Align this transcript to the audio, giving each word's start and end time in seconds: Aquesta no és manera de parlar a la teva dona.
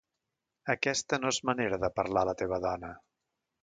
Aquesta 0.75 1.21
no 1.21 1.33
és 1.35 1.41
manera 1.51 1.81
de 1.87 1.93
parlar 2.01 2.27
a 2.27 2.31
la 2.35 2.39
teva 2.45 2.63
dona. 2.69 2.95